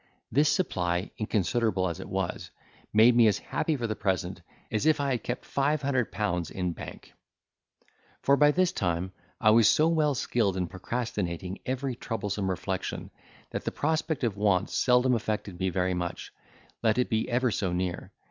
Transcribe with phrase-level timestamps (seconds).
[0.31, 2.49] This supply, inconsiderable as it was,
[2.91, 6.49] made me as happy for the present, as if I had kept five hundred pounds
[6.49, 7.13] in bank;
[8.23, 13.11] for by this time I was so well skilled in procrastinating every troublesome reflection,
[13.51, 16.31] that the prospect of want seldom affected me very much,
[16.81, 18.11] let it be ever so near.